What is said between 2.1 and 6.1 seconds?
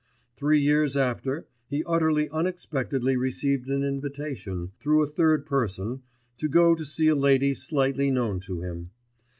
unexpectedly received an invitation, through a third person,